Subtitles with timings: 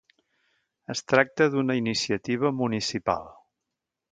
[0.93, 3.33] Es tracta d'una iniciativa municipal.